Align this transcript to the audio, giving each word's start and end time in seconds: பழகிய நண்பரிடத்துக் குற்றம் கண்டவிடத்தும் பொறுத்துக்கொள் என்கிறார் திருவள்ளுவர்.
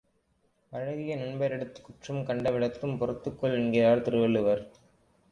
பழகிய 0.71 1.15
நண்பரிடத்துக் 1.15 1.85
குற்றம் 1.85 2.23
கண்டவிடத்தும் 2.25 2.95
பொறுத்துக்கொள் 2.97 3.53
என்கிறார் 3.53 4.01
திருவள்ளுவர். 4.01 4.63